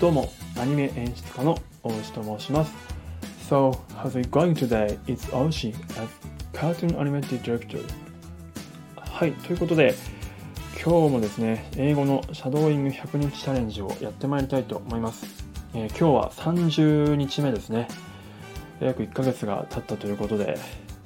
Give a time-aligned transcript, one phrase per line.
[0.00, 2.72] どうも、アニメ演出家の大石と申します。
[3.50, 4.98] So, how's it going today?
[5.04, 6.08] It's Oshi a
[6.56, 7.84] Cartoon Animated Director.
[8.96, 9.94] はい、ということで、
[10.82, 15.26] 今日もですね、英語のシャドーイング100日チャレンジをやってまいりたいと思います。
[15.74, 17.86] えー、今日は30日目ですね。
[18.80, 20.58] 約1ヶ月が経ったということで、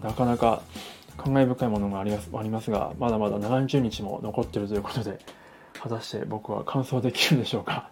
[0.00, 0.62] なかなか
[1.16, 5.18] 感慨深いものがありますありますが、まだまだ70日も残ってるということで、
[5.82, 7.90] 果たして僕は完走できるんでしょうか？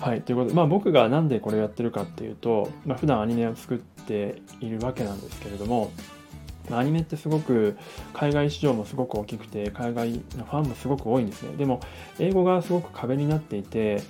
[0.00, 5.90] はい、ということで、まあ、僕が何でこれをやってるかっていうと、まあ、普段アニメを作っているわけなんですけれども、
[6.70, 7.76] まあ、アニメってすごく
[8.12, 11.56] 海外市場もすごく大きくて海外のファンもすごく多いんですね。
[11.56, 11.80] でも
[12.20, 14.02] 英語がすごく壁になっていて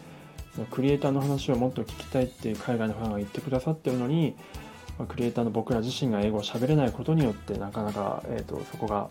[0.54, 4.36] そのクリエイターの話をもっと聞きたいっていう海外のファンが言ってくださってるのに、
[4.98, 9.08] まあ、クリエイターの僕ら自身が英語を喋れないことによってなかなか、えー、とそこが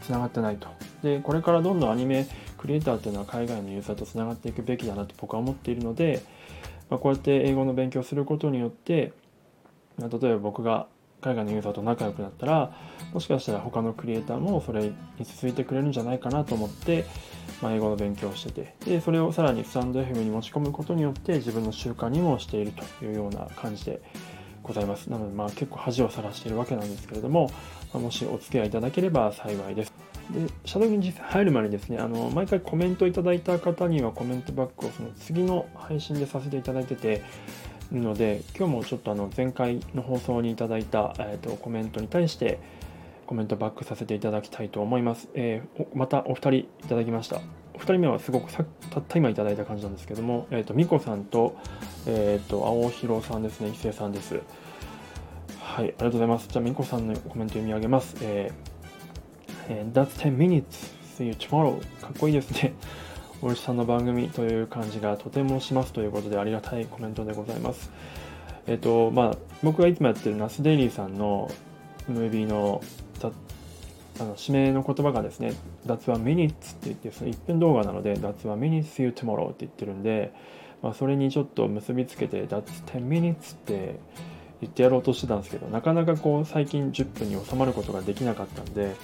[0.00, 0.68] つながってないと。
[1.02, 2.26] でこれからどんどんアニメ
[2.58, 6.22] クリエイターっていうのは海外のユーザーとつながっていくべきだなと僕は思っているので、
[6.88, 9.12] まあ、こうやって英語の勉強することによって、
[9.98, 10.86] まあ、例えば僕が
[11.20, 12.76] 海外のユーザーと仲良くなったら
[13.14, 17.06] もしかしたら他のクリエイターもそれに続いてくれるんじゃないかなと思って、
[17.62, 24.02] まあ、英語の勉強をしててでそれをさらにスタンド FM に持ち込むことによって自分の習慣にもしているというような感じで
[24.64, 27.50] ございますなのでまあ結構恥をさらしているわけなんですけれども、
[27.92, 29.92] まあ、もしお付き合いいただければ幸いです
[30.30, 37.22] で、シャドウに実際入る前にですね、あの、毎回コメントいただいた方にはコメントバックをその次の配信でさせていただいてて、
[37.92, 42.58] ので、今日もちょっとあの前回の放送にいただいた、えーと、コメントに対して
[43.26, 45.28] コメントバックさせていただきたいと思います。
[45.34, 47.63] えー、またお二人いただきました。
[47.74, 51.56] お二人目はすごくさたった今いただいた感じなんですけども、え、ー、と、みこさんと、
[52.06, 54.40] えっ、ー、と、青広さんですね、一斉さんです。
[55.60, 56.48] はい、ありがとうございます。
[56.48, 58.16] じゃあ、みこさんのコメント読み上げます。
[58.20, 58.74] えー
[59.68, 60.64] えー、That's 10 minutes.
[61.18, 61.80] See you tomorrow.
[62.00, 62.74] かっこいいですね。
[63.42, 67.90] おじさんの番組という感じがとてもしますということでありがたいコメントでございます。
[68.66, 71.50] えっ、ー、と、まあ、僕がいつもやってるナスデイリーさんの
[72.08, 72.82] ムービーの
[74.20, 75.54] あの指名の言葉がですね、
[75.86, 80.32] That's one minute って言って、その1分動画なので、That's one minutes you tomorrow って言ってるんで、
[80.82, 83.98] まあ、それにちょっと結びつけて、That's 10 minutes って
[84.60, 88.94] 言ってやろうとしてたんですけど、なかなかこう最近10分に収まることができなかったんで、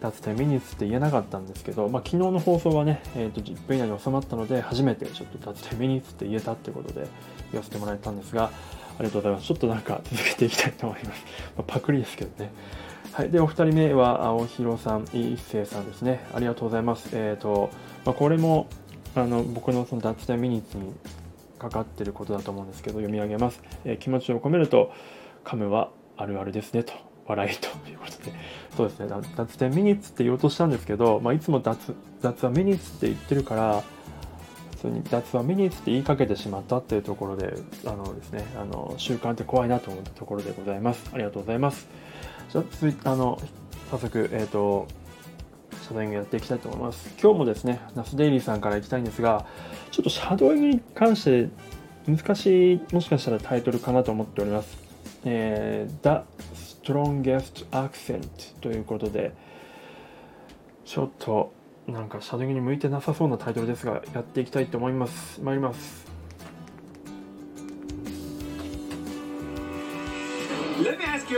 [0.00, 7.06] 脱10ミニッツって言えなかったんですけど、まあ、昨日の放送はね、えー、と10分以内に収まったので初めてちょっと脱10ミニッツって言えたってことで
[7.52, 8.50] 言わせてもらえたんですが
[8.98, 9.46] ありがとうございます。
[9.46, 11.24] ちょっとなんか続けていきたいと思います、
[11.56, 12.50] まあ、パクリですけどね。
[13.16, 16.26] はい、でお二人目は青広さん、一星さんですね。
[16.34, 17.08] ありがとうございます。
[17.14, 17.70] えっ、ー、と、
[18.04, 18.66] まあ、これも
[19.14, 20.92] あの僕のその脱点ミニッツに
[21.58, 23.62] かかってることだと思うんですけど、読み上げます。
[23.86, 24.92] えー、気持ちを込めると、
[25.46, 26.92] 噛むはあるあるですねと。
[27.26, 28.34] 笑いということで、
[28.76, 33.82] そうですね、脱点ミニッツって言おうとしたんですけど、まあ、いつも脱脱はミニッツって言ってるから、
[34.76, 37.54] 普通に脱はミニッツって言いかけてしまったっていうところで、
[37.86, 41.10] あのですね、あの習慣って怖いなと思ったところでございます。
[41.12, 41.88] ありがとうございます。
[42.50, 43.40] じゃあ、続いて、あの、
[43.90, 44.86] 早速、えっ、ー、と、
[45.82, 47.14] シャドーイングやっていきたいと思います。
[47.20, 49.46] 今日もですね、ナスデイリーさんからいきたいんですが、
[49.90, 51.48] ちょっとシャドーイングに関して
[52.06, 54.76] 難しい、もしかしたらタイトルかなと思っております。
[55.24, 56.24] えー、The
[56.86, 59.32] strongest accent ということで
[60.84, 61.52] ちょっと
[61.86, 65.40] なんかシャドウに向いてなさそうなタイトルですがやっていきたいと思います。
[65.40, 66.04] 参ります。
[70.82, 71.30] Let me ask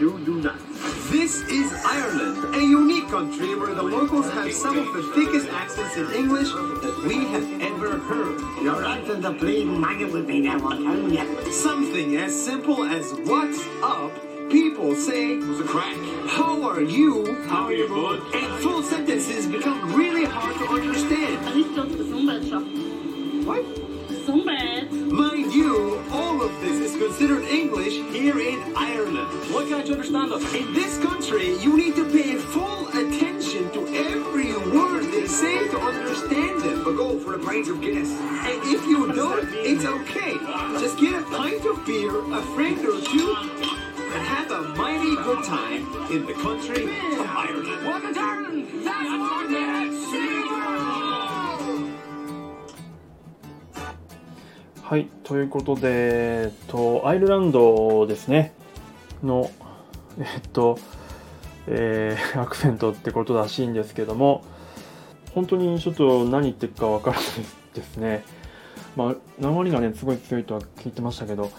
[0.00, 0.18] you.
[0.18, 0.78] Do you understand English?
[1.18, 1.50] Because even if the answer is yes, the minute you land in this English speaking
[1.50, 1.58] country, you'll feel like you don't.
[1.58, 1.58] Not do do not.
[1.58, 5.96] This is Ireland, a unique country where the locals have some of the thickest accents
[5.96, 8.40] in English that we have ever heard.
[8.62, 11.52] Your accent a bleeding maggot with me now, I'm telling you.
[11.52, 14.12] Something as simple as what's up
[14.50, 15.96] people say, What's a crack?
[16.26, 17.34] How are you?
[17.48, 18.34] How are you, bud?
[18.34, 21.38] And full sentences become really hard to understand.
[23.46, 23.64] What?
[24.28, 26.02] Mind you,
[27.08, 29.28] considered English here in Ireland.
[29.50, 30.42] Why can't you understand us?
[30.52, 35.78] In this country, you need to pay full attention to every word they say to
[35.78, 36.84] understand them.
[36.84, 38.10] But go for a pint of Guinness.
[38.10, 40.34] And if you don't, it's okay.
[40.78, 43.34] Just get a pint of beer, a friend or two,
[44.12, 47.86] and have a mighty good time in the country of Ireland.
[47.86, 48.84] Welcome to Ireland!
[48.84, 49.50] That's what
[54.88, 58.54] はい、ということで、えっと、アイルランドですね、
[59.22, 59.50] の、
[60.18, 60.78] えっと、
[61.66, 64.44] えー、 アクセントってことらしいんですけども、
[65.34, 67.24] 本当にちょっと何言ってるかわからない
[67.74, 68.24] ですね。
[68.96, 71.50] まあ、りがね、すごい強いとは聞いてましたけど、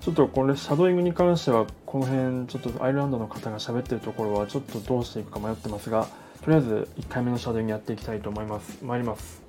[0.00, 6.06] ちょっとこれシャドーイングに関してはこの辺ちょっとアイルランドの方が喋ってるところはちょっとどうしていくか迷ってますが
[6.42, 8.82] とりあえず1回目のシャドーイングやっていきたいと思います。
[8.82, 9.39] 参ります。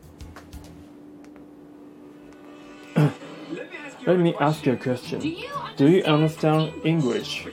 [4.05, 5.19] Let me ask you a question.
[5.77, 7.47] Do you understand English?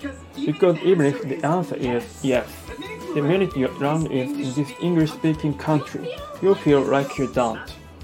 [0.47, 2.49] Because even if the answer is yes,
[3.15, 7.61] the minute you land in this English speaking country, you feel like you don't.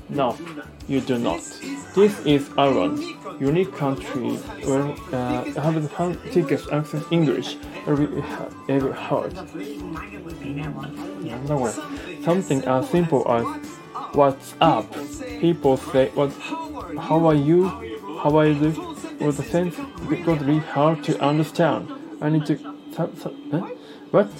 [0.08, 0.36] No,
[0.88, 1.40] you do not.
[1.94, 3.02] This is Ireland,
[3.40, 4.36] unique country
[4.66, 7.56] where uh, 100 tickets access English
[7.86, 8.06] every,
[8.68, 9.32] every heard.
[10.42, 11.72] Mm, way.
[12.24, 13.46] Something as simple as
[14.14, 14.92] what's up.
[15.40, 16.32] People say what,
[16.98, 17.93] how are you?
[18.24, 18.96] How are you?
[19.20, 19.76] Was the sense
[20.08, 21.92] because really hard to understand.
[22.22, 22.56] I need to
[22.96, 23.34] some, some?
[24.12, 24.30] What?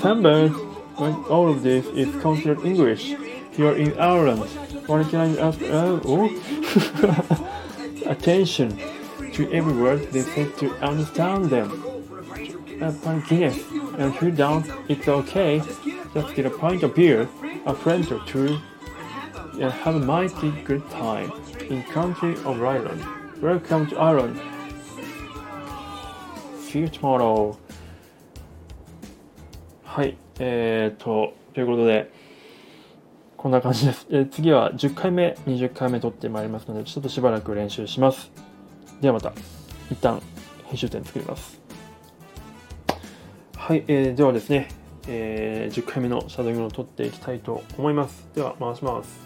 [0.00, 0.48] Sunburn
[0.96, 3.14] when all of this is considered English
[3.52, 4.40] here in Ireland.
[4.88, 5.60] What can ask?
[5.60, 6.32] Uh, oh.
[8.06, 8.78] Attention
[9.34, 11.68] to every word they say to understand them.
[12.80, 13.60] Uh, but yes,
[13.98, 15.60] and if you don't, it's okay.
[16.14, 17.28] Just get a pint of beer,
[17.66, 18.58] a friend or two,
[19.60, 21.32] and have a mighty good time
[21.70, 23.02] in country of Ireland.
[23.40, 24.38] Welcome to Ireland.
[26.60, 27.56] See you tomorrow.
[29.84, 32.12] はい、えーと、ということで、
[33.38, 34.06] こんな感じです。
[34.10, 38.30] えー次は10回目、20回目撮ってまいりますので、ちょっとしばらく練習します。
[39.00, 39.32] ではまた、
[39.90, 40.20] 一旦
[40.64, 41.60] 編集点作ります。
[43.56, 44.68] はい、えーではですね、
[45.08, 48.28] えー10回目のシャドウイングを撮っていきたいと思います。
[48.34, 49.25] では、回します。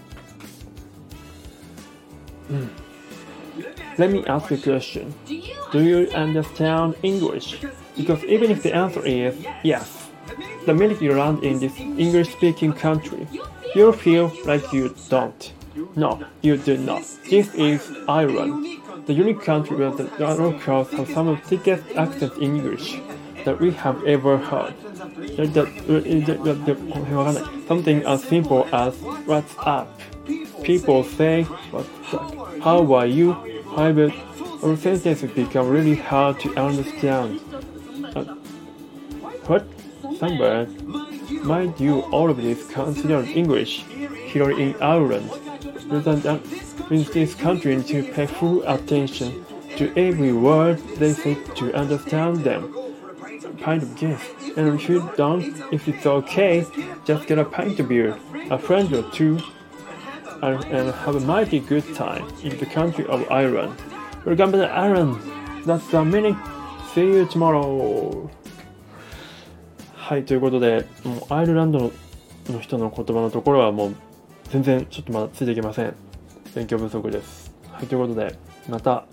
[2.50, 2.68] Mm.
[3.98, 5.14] Let me ask you a question.
[5.72, 7.60] Do you understand English?
[7.96, 10.08] Because even if the answer is yes,
[10.66, 13.26] the minute you land in this English speaking country,
[13.74, 15.52] you feel like you don't.
[15.96, 17.02] No, you do not.
[17.28, 18.80] This is iron.
[19.06, 23.00] the unique country where the locals have some of the thickest accent English
[23.44, 24.74] that we have ever heard.
[27.66, 28.94] Something as simple as
[29.26, 30.00] what's up
[30.62, 31.86] People say, up?
[32.62, 33.32] How are you?
[33.74, 34.12] However,
[34.62, 37.40] our sentences become really hard to understand.
[38.14, 38.24] Uh,
[39.46, 39.66] what?
[40.18, 40.66] Sunburn?
[41.44, 43.84] Mind you, all of this considered English
[44.32, 45.30] here in Ireland.
[45.88, 46.40] Than
[46.90, 49.44] in this country to pay full attention
[49.76, 52.74] to every word they say to understand them.
[53.60, 54.56] Pint of gift.
[54.56, 56.66] And if you don't, if it's okay,
[57.04, 58.18] just get a pint of beer,
[58.50, 59.40] a friend or two,
[60.42, 63.74] and, have a mighty good time in the country of Ireland.
[64.24, 65.20] Welcome to Ireland.
[65.66, 66.36] That's the minute.
[66.94, 68.28] See you tomorrow.
[69.94, 71.92] はい、ということで、もうアイルランドの
[72.48, 73.94] の人の言葉のところはもう
[74.48, 75.94] 全然ちょっとまだついていけません。
[76.54, 77.52] 勉強不足です。
[77.70, 78.36] はい、ということで、
[78.68, 79.04] また、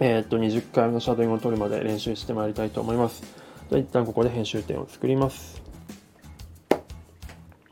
[0.00, 3.22] えーっと、20回目のシャドウイングを取るまで練習してまいりたいと思います。
[3.70, 5.62] では一旦ここで編集点を作ります。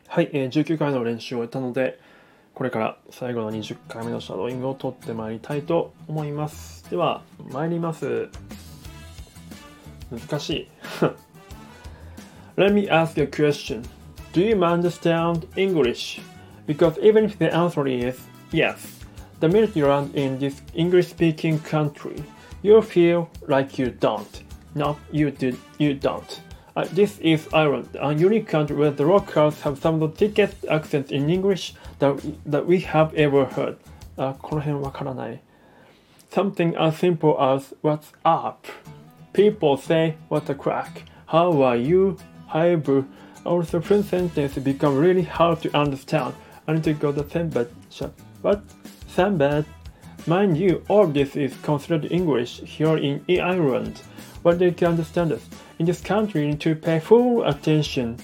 [0.07, 1.99] はい、えー19回の練習を終えたので、
[2.59, 6.91] これから最後の20回目のシャドウイングを取ってまいりたいと思います。
[6.91, 7.23] では、
[7.53, 8.29] 参ります。
[10.11, 10.69] 難しい。
[12.57, 13.85] Let me ask you a question.
[14.33, 16.21] Do you understand English?
[16.67, 18.19] Because even if the answer is
[18.51, 18.75] yes,
[19.39, 22.25] the minute you land in this English speaking country,
[22.65, 24.43] you feel like you don't.
[24.75, 26.41] No, you do, you don't.
[26.75, 30.65] Uh, this is Ireland, a unique country where the locals have some of the thickest
[30.69, 33.78] accents in English that, that we have ever heard.
[34.18, 35.42] あ、この辺わからない。
[36.32, 38.68] Something as simple as what's up.
[39.34, 41.04] People say what a crack.
[41.28, 42.18] How are you?
[42.48, 43.06] However,
[43.46, 46.34] also French sentences become really hard to understand.
[46.68, 48.14] I need to go to Sambad shop.
[48.42, 48.64] What?
[49.08, 49.66] Sambad?
[50.26, 54.02] Mind you, all this is considered English here in Ireland.
[54.42, 55.46] But they can understand us.
[55.80, 58.18] In this country, you need to pay full attention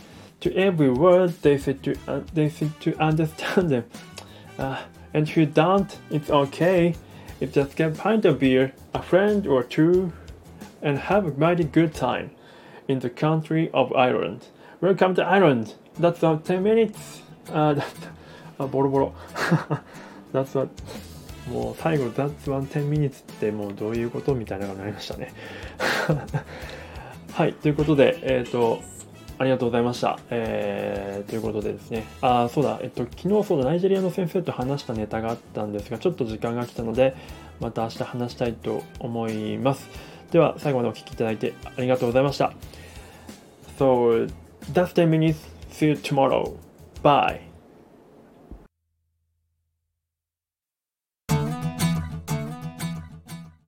[0.43, 3.85] to every word they say to uh, they say to understand them.
[4.57, 4.81] Uh,
[5.13, 6.95] and if you don't, it's okay.
[7.39, 10.11] You just get a pint of beer, a friend or two,
[10.81, 12.31] and have a mighty good time
[12.87, 14.47] in the country of Ireland.
[14.81, 15.75] Welcome to Ireland.
[15.97, 17.21] That's uh, 10 minutes.
[17.51, 17.81] Uh,
[18.59, 19.13] あボロボロ
[20.33, 20.69] That's what
[21.49, 25.33] もう最後 That's one 10 minutes ってもうどういうことみたいなのがなりましたね
[27.33, 28.81] はいということでえっ、と
[29.38, 30.18] ありがとうございました。
[30.30, 32.06] えー、ということでですね。
[32.20, 37.16] あ、そうだ、えっと、昨日そうだ、ナイジェリアの先生と話したネタがあったんですが、ちょっと時間が来たので、
[37.60, 39.88] また明日話したいと思います。
[40.30, 42.52] では、最後までお聴きいただいてありがとうございました。
[43.78, 44.30] So,
[44.72, 45.36] that's 10 minutes.
[45.70, 46.54] See you tomorrow.
[47.02, 47.53] Bye.